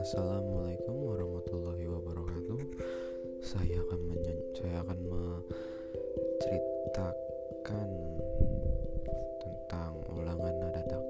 [0.00, 2.56] Assalamualaikum warahmatullahi wabarakatuh.
[3.44, 4.16] Saya akan
[4.56, 7.88] saya akan menceritakan
[9.44, 11.04] tentang ulangan nada dak.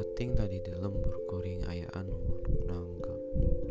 [0.00, 1.60] Peting tadi dalam berkuring
[1.92, 3.20] anu nanggap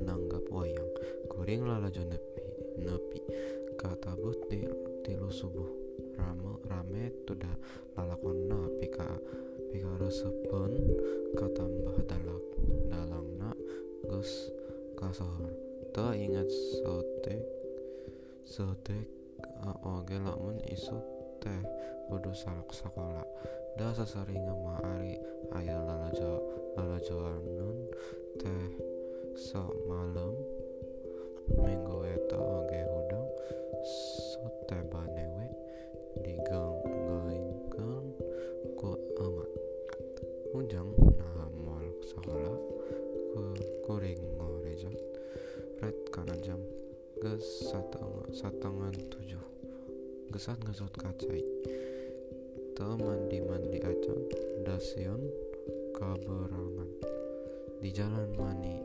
[0.05, 0.93] nanggap wayang
[1.25, 2.45] kuring lalajo nepi
[2.85, 3.17] nepi
[3.81, 4.13] kata
[4.45, 4.61] di
[5.01, 5.86] tilu subuh
[6.17, 7.55] rame rame tudah
[7.97, 9.07] lalakonna pika
[9.69, 10.73] pika resepun
[11.35, 12.45] katambah dalak
[12.89, 13.51] dalangna
[14.07, 14.51] gus
[14.95, 15.53] kasohor
[15.93, 16.47] ta ingat
[16.81, 17.41] sotek
[18.45, 19.05] sotek
[19.83, 20.97] oge lamun isu
[21.43, 21.61] teh
[22.07, 23.27] kudu salak sekolah
[23.75, 25.19] da sasering mah ari
[25.53, 26.41] aya lalajo
[26.79, 27.77] lalajoanan
[28.39, 28.65] teh
[29.37, 30.33] sok malam
[46.17, 46.57] karena jam
[47.21, 49.45] ges satang satangan tujuh.
[50.33, 51.45] Gesat ngesot kacai.
[52.73, 54.25] Te mandi mandi acan
[54.65, 55.21] dasion
[55.93, 56.89] kaberangan.
[57.77, 58.81] Di jalan mani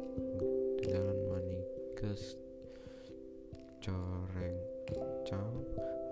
[0.77, 1.57] di jalan mani
[1.97, 2.37] ges
[3.81, 4.61] coreng
[5.25, 5.57] cang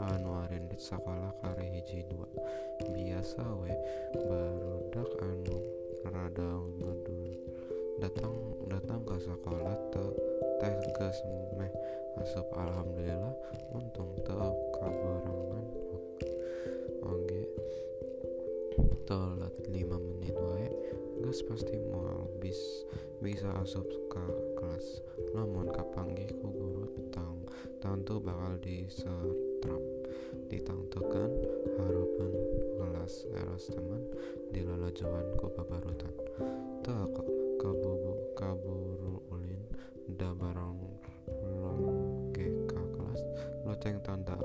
[0.00, 2.32] anu arendit sekolah kare hiji dua.
[2.80, 3.76] Biasa we
[4.16, 5.56] barudak anu
[6.08, 7.28] rada ngedul.
[8.00, 8.49] Datang
[11.58, 11.72] meh
[12.22, 13.34] asup alhamdulillah.
[13.74, 14.34] Untung te
[14.78, 15.66] kaberangan
[17.02, 17.42] oge
[19.06, 20.68] telat 5 menit wae.
[21.20, 22.58] Ges pasti mau bis
[23.20, 24.24] bisa asup ke
[24.56, 25.04] kelas.
[25.36, 27.44] Namun kapanggih ku guru tang
[27.82, 29.82] tentu bakal disertrap
[30.48, 31.30] ditangtukan
[31.76, 32.32] harapan
[32.80, 34.02] kelas eras teman
[34.50, 36.14] di lalajawan ku babarutan.
[36.80, 37.12] Tak
[37.60, 39.69] kaburu kaburu ulin
[40.20, 40.76] da barang
[42.68, 43.20] ka kelas.
[43.64, 44.36] Loceng tanda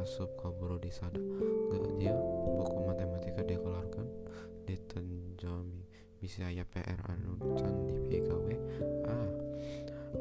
[0.00, 1.20] asup kaburu di sada
[1.68, 2.16] gak dia
[2.56, 4.08] buku matematika dikeluarkan.
[4.64, 5.84] Ditenjami
[6.16, 8.56] bisa aya PR anu can di PKW
[9.10, 9.30] ah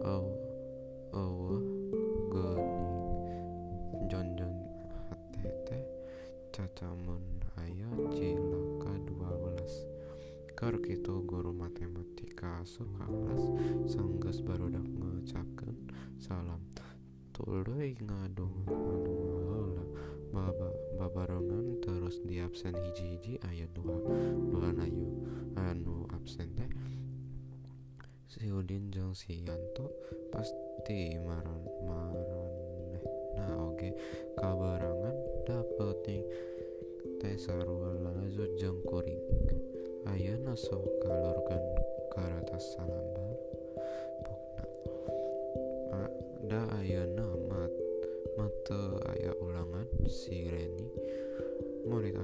[0.02, 0.28] oh
[1.16, 1.56] oh
[2.34, 4.52] geuning jon jon
[5.08, 5.70] HTT
[6.52, 7.22] cacamun
[7.64, 11.31] aya cilaka 12 keur kitu guru matematika
[12.62, 13.44] asup kelas
[13.90, 15.74] sanggeus barudak ngucapkeun
[16.22, 16.62] salam.
[17.34, 19.86] Tuluy ngadung ngadung heula
[20.30, 20.70] baba
[21.02, 23.98] babarengan terus di absen hiji-hiji aya dua
[24.54, 25.10] dua ayu.
[25.58, 26.70] Anu absen teh
[28.30, 29.90] si Udin jeung si Yanto
[30.30, 33.04] pasti maran maraneh
[33.42, 33.90] nah oge.
[34.38, 35.18] Kabarangan
[35.50, 36.30] dapeting
[37.18, 39.18] teh sarua lalajo jeung kuring.
[40.06, 41.64] Ayeuna sok kalorkeun
[42.12, 43.36] karatas salambar
[44.28, 44.64] pokna
[46.50, 47.74] da ayeuna mat
[48.38, 50.88] mate aya ulangan si Reni
[51.88, 52.16] murid